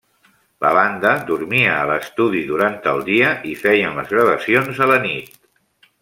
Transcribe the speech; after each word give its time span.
La 0.65 0.69
banda 0.75 1.09
dormia 1.27 1.75
a 1.81 1.83
l'estudi 1.91 2.41
durant 2.53 2.77
el 2.95 3.05
dia 3.13 3.29
i 3.53 3.55
feien 3.65 3.99
les 4.01 4.09
gravacions 4.17 4.81
a 4.87 4.93
la 4.93 4.97
nit. 5.09 5.37